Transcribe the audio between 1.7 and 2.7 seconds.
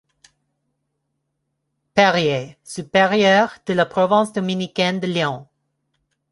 Perier,